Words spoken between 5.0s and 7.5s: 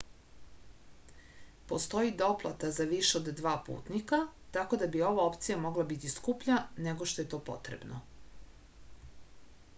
ova opcija mogla biti skuplja nego što je to